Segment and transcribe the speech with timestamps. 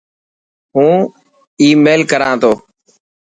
[0.73, 0.99] هون
[1.61, 2.51] آي ميل ڪران تو.